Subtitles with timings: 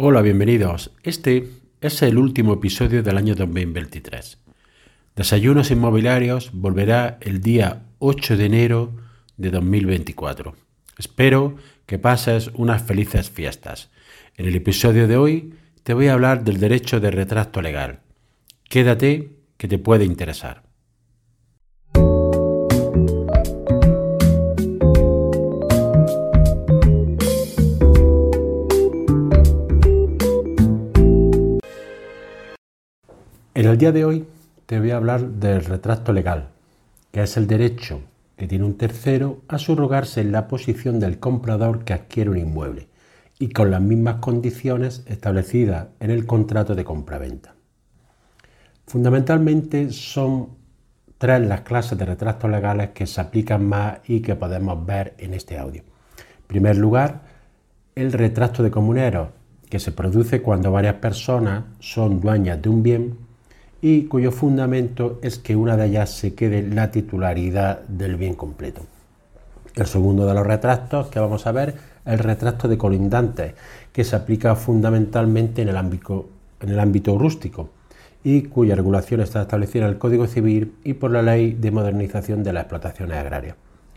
[0.00, 0.92] Hola, bienvenidos.
[1.02, 1.48] Este
[1.80, 4.38] es el último episodio del año 2023.
[5.16, 8.92] Desayunos Inmobiliarios volverá el día 8 de enero
[9.38, 10.54] de 2024.
[10.98, 13.90] Espero que pases unas felices fiestas.
[14.36, 17.98] En el episodio de hoy te voy a hablar del derecho de retracto legal.
[18.68, 20.67] Quédate que te puede interesar.
[33.58, 34.24] En el día de hoy
[34.66, 36.50] te voy a hablar del retracto legal,
[37.10, 38.02] que es el derecho
[38.36, 42.86] que tiene un tercero a subrogarse en la posición del comprador que adquiere un inmueble
[43.36, 47.56] y con las mismas condiciones establecidas en el contrato de compraventa.
[48.86, 50.50] Fundamentalmente son
[51.18, 55.34] tres las clases de retractos legales que se aplican más y que podemos ver en
[55.34, 55.82] este audio.
[55.82, 57.22] En primer lugar,
[57.96, 59.30] el retracto de comuneros,
[59.68, 63.27] que se produce cuando varias personas son dueñas de un bien
[63.80, 68.82] y cuyo fundamento es que una de ellas se quede la titularidad del bien completo.
[69.74, 71.68] El segundo de los retractos que vamos a ver
[72.04, 73.54] es el retracto de colindantes,
[73.92, 76.28] que se aplica fundamentalmente en el ámbito,
[76.60, 77.70] en el ámbito rústico
[78.24, 82.42] y cuya regulación está establecida en el Código Civil y por la Ley de Modernización
[82.42, 83.56] de las Explotaciones Agrarias.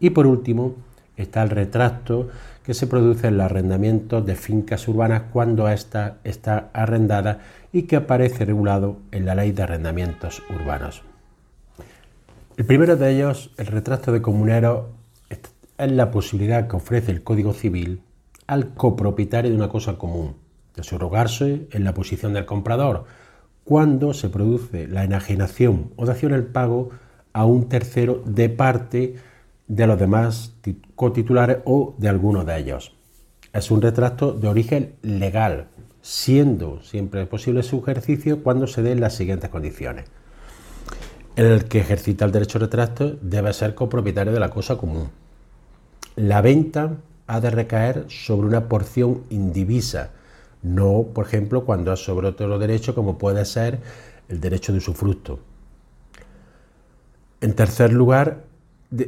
[0.00, 0.74] Y por último,
[1.16, 2.28] está el retracto
[2.64, 7.40] que se produce en los arrendamientos de fincas urbanas cuando ésta está arrendada
[7.72, 11.02] y que aparece regulado en la Ley de Arrendamientos Urbanos.
[12.56, 14.90] El primero de ellos, el retracto de comunero,
[15.28, 18.02] es la posibilidad que ofrece el Código Civil
[18.46, 20.36] al copropietario de una cosa común,
[20.76, 23.06] de subrogarse en la posición del comprador,
[23.64, 26.90] cuando se produce la enajenación o dación el pago
[27.32, 29.16] a un tercero de parte
[29.68, 30.54] de los demás
[30.94, 32.94] cotitulares o de alguno de ellos.
[33.52, 35.68] Es un retracto de origen legal,
[36.00, 40.06] siendo siempre posible su ejercicio cuando se den las siguientes condiciones.
[41.36, 45.10] El que ejercita el derecho de retracto debe ser copropietario de la cosa común.
[46.16, 50.10] La venta ha de recaer sobre una porción indivisa,
[50.62, 53.80] no, por ejemplo, cuando es sobre otro derecho como puede ser
[54.28, 55.40] el derecho de usufructo.
[57.40, 58.44] En tercer lugar,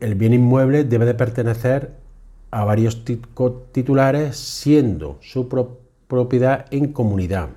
[0.00, 1.92] el bien inmueble debe de pertenecer
[2.50, 5.48] a varios titulares, siendo su
[6.08, 7.50] propiedad en comunidad.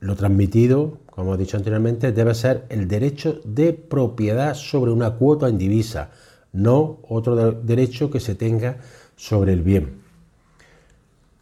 [0.00, 5.48] Lo transmitido, como he dicho anteriormente, debe ser el derecho de propiedad sobre una cuota
[5.48, 6.10] indivisa,
[6.52, 8.76] no otro derecho que se tenga
[9.16, 10.02] sobre el bien.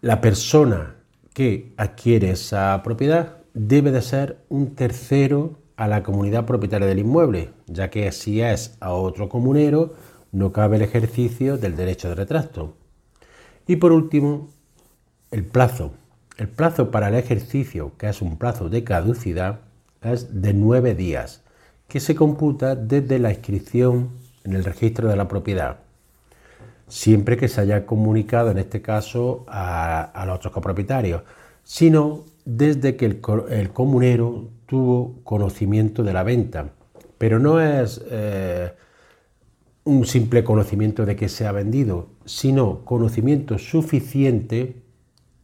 [0.00, 0.94] La persona
[1.34, 7.50] que adquiere esa propiedad debe de ser un tercero a la comunidad propietaria del inmueble,
[7.66, 9.94] ya que si es a otro comunero,
[10.32, 12.75] no cabe el ejercicio del derecho de retracto.
[13.66, 14.48] Y por último,
[15.31, 15.92] el plazo.
[16.38, 19.60] El plazo para el ejercicio, que es un plazo de caducidad,
[20.03, 21.42] es de nueve días,
[21.88, 24.10] que se computa desde la inscripción
[24.44, 25.78] en el registro de la propiedad,
[26.88, 31.22] siempre que se haya comunicado, en este caso, a, los otros copropietarios,
[31.64, 36.71] sino desde que el comunero tuvo conocimiento de la venta,
[37.19, 38.72] pero no es eh,
[39.84, 44.82] un simple conocimiento de que se ha vendido, sino conocimiento suficiente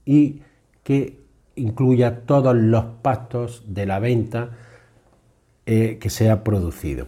[0.04, 0.42] y
[0.82, 1.20] que
[1.54, 4.50] incluya todos los pactos de la venta
[5.64, 7.06] eh, que se ha producido.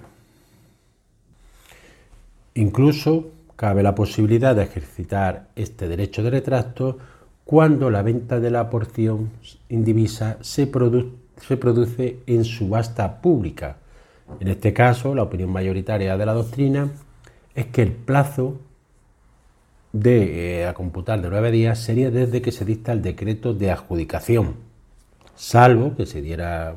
[2.55, 6.99] Incluso cabe la posibilidad de ejercitar este derecho de retracto
[7.45, 9.31] cuando la venta de la porción
[9.69, 13.77] indivisa se produce se produce en subasta pública.
[14.41, 16.91] En este caso, la opinión mayoritaria de la doctrina
[17.55, 18.59] es que el plazo
[19.93, 23.71] de eh, a computar de nueve días sería desde que se dicta el decreto de
[23.71, 24.57] adjudicación,
[25.37, 26.75] salvo que se diera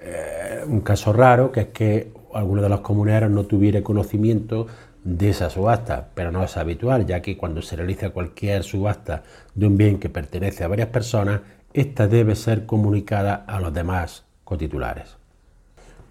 [0.00, 4.66] eh, un caso raro, que es que alguno de los comuneros no tuviera conocimiento
[5.04, 9.22] de esa subasta, pero no es habitual, ya que cuando se realiza cualquier subasta
[9.54, 11.42] de un bien que pertenece a varias personas,
[11.74, 15.16] esta debe ser comunicada a los demás cotitulares.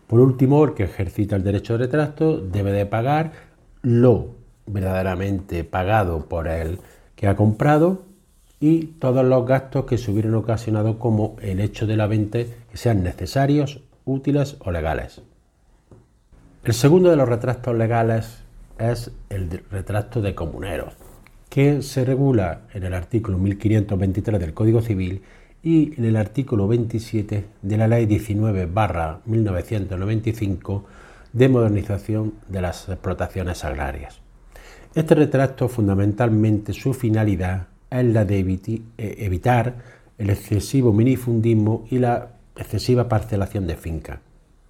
[0.08, 3.32] Por último, el que ejercita el derecho de retracto debe de pagar
[3.82, 4.36] lo
[4.68, 6.80] verdaderamente pagado por el
[7.16, 8.04] que ha comprado
[8.60, 12.78] y todos los gastos que se hubieran ocasionado como el hecho de la venta que
[12.78, 15.22] sean necesarios, útiles o legales.
[16.64, 18.44] El segundo de los retractos legales
[18.78, 20.94] es el retracto de comuneros,
[21.50, 25.22] que se regula en el artículo 1523 del Código Civil
[25.64, 28.68] y en el artículo 27 de la Ley 19
[29.26, 30.86] 1995
[31.32, 34.20] de modernización de las explotaciones agrarias.
[34.94, 39.76] Este retracto fundamentalmente su finalidad es la de eh, evitar
[40.18, 44.20] el excesivo minifundismo y la excesiva parcelación de fincas.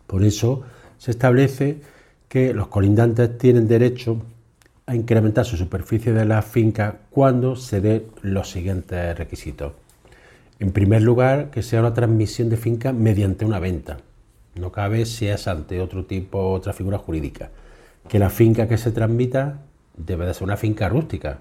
[0.07, 0.61] Por eso
[0.97, 1.81] se establece
[2.29, 4.21] que los colindantes tienen derecho
[4.85, 9.82] a incrementar su superficie de la finca cuando se den los siguientes requisitos.
[10.63, 13.97] En primer lugar, que sea una transmisión de finca mediante una venta.
[14.55, 17.49] No cabe si es ante otro tipo, otra figura jurídica.
[18.07, 19.59] Que la finca que se transmita
[19.97, 21.39] debe de ser una finca rústica.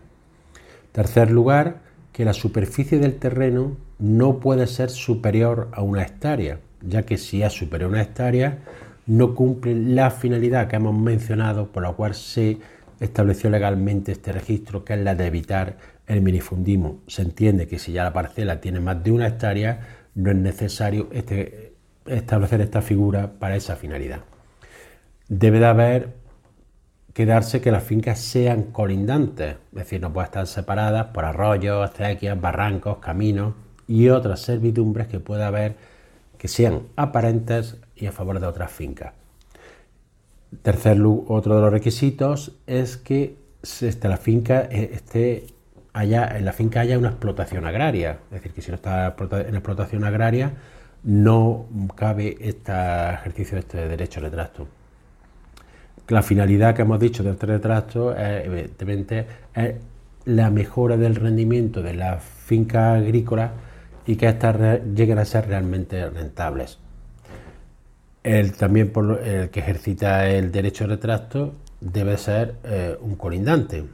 [0.90, 1.82] Tercer lugar,
[2.12, 7.44] que la superficie del terreno no puede ser superior a una hectárea, ya que si
[7.44, 8.58] es superior a una hectárea,
[9.06, 12.58] no cumple la finalidad que hemos mencionado por la cual se
[13.02, 15.76] estableció legalmente este registro, que es la de evitar
[16.06, 17.00] el minifundismo.
[17.08, 19.80] Se entiende que si ya la parcela tiene más de una hectárea,
[20.14, 21.74] no es necesario este,
[22.06, 24.20] establecer esta figura para esa finalidad.
[25.28, 26.08] Debe de haber
[27.12, 31.90] que darse que las fincas sean colindantes, es decir, no pueden estar separadas por arroyos,
[31.90, 33.54] acequias, barrancos, caminos
[33.86, 35.76] y otras servidumbres que pueda haber
[36.38, 39.12] que sean aparentes y a favor de otras fincas.
[40.60, 45.46] Tercer, otro de los requisitos es que este, finca eh, esté
[45.94, 49.54] haya, en la finca haya una explotación agraria, es decir, que si no está en
[49.54, 50.52] explotación agraria
[51.02, 51.66] no
[51.96, 54.68] cabe este ejercicio de este derecho de retracto.
[56.08, 59.74] La finalidad que hemos dicho del retracto es, evidentemente, es
[60.24, 63.50] la mejora del rendimiento de las fincas agrícolas
[64.06, 66.78] y que éstas lleguen a ser realmente rentables.
[68.22, 68.92] El, también
[69.24, 73.84] el que ejercita el derecho de retracto debe ser eh, un colindante.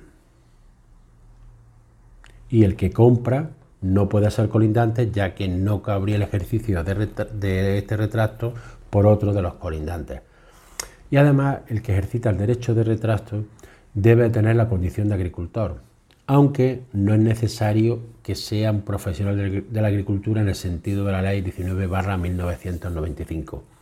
[2.51, 7.79] Y el que compra no puede ser colindante ya que no cabría el ejercicio de,
[7.79, 8.55] este retracto
[8.91, 10.21] por otro de los colindantes.
[11.11, 13.45] Y además el que ejercita el derecho de retracto
[13.95, 15.81] debe tener la condición de agricultor,
[16.27, 21.13] aunque no es necesario que sea un profesional de la agricultura en el sentido de
[21.13, 21.89] la ley 19
[22.19, 23.78] 1995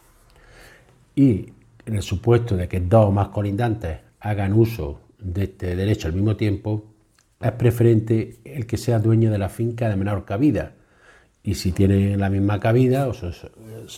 [1.16, 1.46] y
[1.86, 6.14] en el supuesto de que dos o más colindantes hagan uso de este derecho al
[6.14, 6.84] mismo tiempo,
[7.40, 10.74] es preferente el que sea dueño de la finca de menor cabida.
[11.42, 13.10] Y si tiene la misma cabida,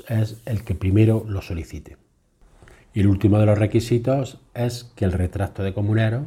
[0.08, 1.96] es el que primero lo solicite.
[2.94, 6.26] Y el último de los requisitos es que el retracto de comunero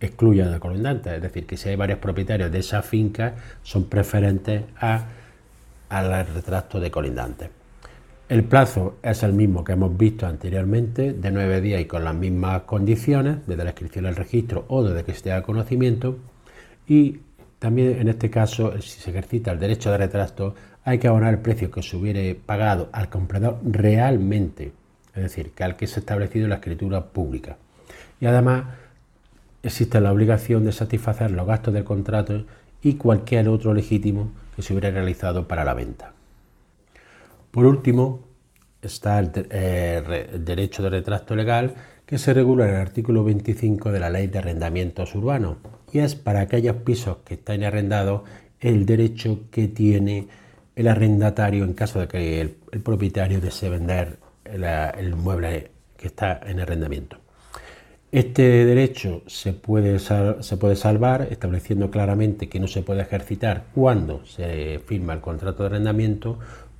[0.00, 4.62] excluya de colindantes, es decir, que si hay varios propietarios de esa finca, son preferentes
[4.80, 5.06] a,
[5.88, 7.57] al retracto de colindantes.
[8.28, 12.14] El plazo es el mismo que hemos visto anteriormente, de nueve días y con las
[12.14, 16.18] mismas condiciones, desde la inscripción al registro o desde que se haga conocimiento.
[16.86, 17.20] Y
[17.58, 20.54] también en este caso, si se ejercita el derecho de retrato,
[20.84, 24.72] hay que abonar el precio que se hubiere pagado al comprador realmente,
[25.14, 27.56] es decir, que al que se ha establecido en la escritura pública.
[28.20, 28.64] Y además
[29.62, 32.44] existe la obligación de satisfacer los gastos del contrato
[32.82, 36.12] y cualquier otro legítimo que se hubiera realizado para la venta.
[37.50, 38.28] Por último,
[38.82, 41.74] está eh, el, derecho de retracto legal
[42.06, 45.56] que se regula en el artículo 25 de la Ley de Arrendamientos Urbanos
[45.92, 48.22] y es para aquellos pisos que están arrendados
[48.60, 50.28] el derecho que tiene
[50.74, 52.50] el arrendatario en caso de que el,
[52.82, 57.18] propietario desee vender el, mueble que está en arrendamiento.
[58.10, 64.24] Este derecho se puede, se puede salvar estableciendo claramente que no se puede ejercitar cuando
[64.24, 66.38] se firma el contrato de arrendamiento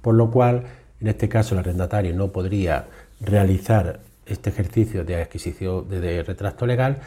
[0.09, 0.62] por lo cual
[1.03, 2.87] en este caso el arrendatario no podría
[3.21, 7.00] realizar este ejercicio de adquisición de, retracto legal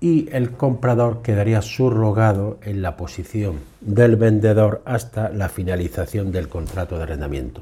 [0.00, 6.96] y el comprador quedaría subrogado en la posición del vendedor hasta la finalización del contrato
[6.96, 7.60] de arrendamiento.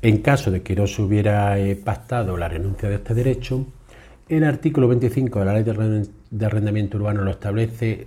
[0.00, 3.66] En caso de que no se hubiera eh, pactado la renuncia de este derecho,
[4.28, 5.64] el artículo 25 de la Ley
[6.30, 8.06] de Arrendamiento Urbano lo establece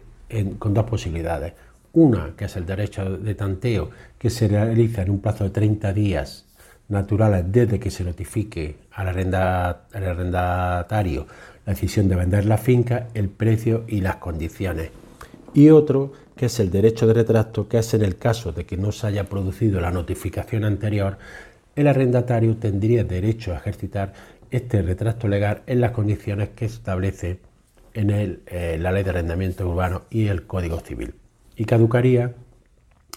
[0.59, 1.51] con dos posibilidades.
[1.97, 3.89] Una, que es el derecho de tanteo,
[4.19, 6.45] que se realiza en un plazo de 30 días
[6.89, 11.25] naturales desde que se notifique al, arrendatario
[11.65, 14.91] la decisión de vender la finca, el precio y las condiciones.
[15.55, 18.77] Y otro, que es el derecho de retracto, que es en el caso de que
[18.77, 21.17] no se haya producido la notificación anterior,
[21.75, 24.13] el arrendatario tendría derecho a ejercitar
[24.51, 27.39] este retracto legal en las condiciones que establece
[27.95, 31.15] en eh, la Ley de Arrendamiento Urbano y el Código Civil
[31.57, 32.33] y caducaría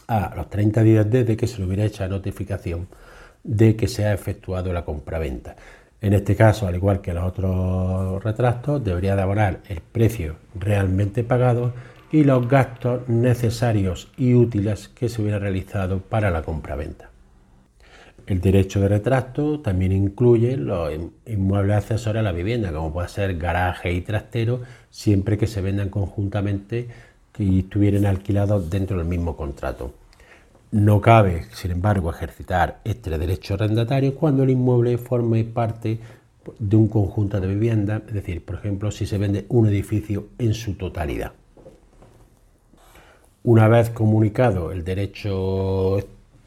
[0.08, 2.88] a los 30 días desde que se le hubiera hecho notificación
[3.44, 5.54] de que se ha efectuado la compraventa.
[6.00, 11.22] En este caso, al igual que los otros retractos, debería de abonar el precio realmente
[11.22, 11.74] pagado
[12.10, 17.10] y los gastos necesarios y útiles que se hubiera realizado para la compraventa.
[18.26, 20.92] El derecho de retracto también incluye los
[21.26, 25.88] inmuebles accesorios a la vivienda, como puede ser garaje y trastero, siempre que se vendan
[25.88, 26.88] conjuntamente
[27.40, 29.94] y estuvieran alquilados dentro del mismo contrato.
[30.72, 35.98] No cabe, sin embargo, ejercitar este derecho arrendatario cuando el inmueble forme parte
[36.58, 40.54] de un conjunto de viviendas, es decir, por ejemplo, si se vende un edificio en
[40.54, 41.32] su totalidad.
[43.42, 45.96] Una vez comunicado el derecho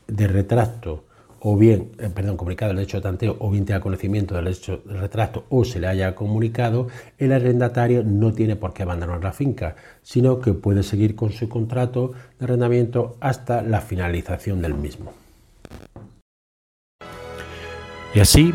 [0.07, 1.05] de retracto
[1.45, 4.81] o bien, eh, perdón, comunicado el derecho de tanteo o bien tenga conocimiento del derecho
[4.85, 9.33] de retracto o se le haya comunicado, el arrendatario no tiene por qué abandonar la
[9.33, 15.11] finca, sino que puede seguir con su contrato de arrendamiento hasta la finalización del mismo.
[18.15, 18.53] Y así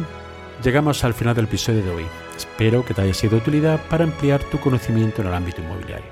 [0.64, 2.06] llegamos al final del episodio de hoy.
[2.38, 6.10] Espero que te haya sido de utilidad para ampliar tu conocimiento en el ámbito inmobiliario.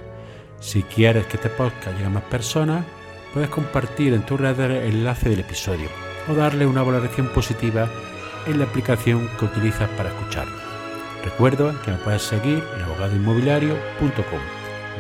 [0.61, 2.85] Si quieres que este podcast llegue a más personas,
[3.33, 5.89] puedes compartir en tu red el enlace del episodio
[6.29, 7.89] o darle una valoración positiva
[8.47, 10.47] en la aplicación que utilizas para escuchar.
[11.25, 14.41] Recuerda que me puedes seguir en abogadoinmobiliario.com.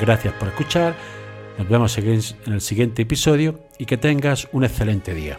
[0.01, 0.95] Gracias por escuchar,
[1.59, 5.39] nos vemos en el siguiente episodio y que tengas un excelente día.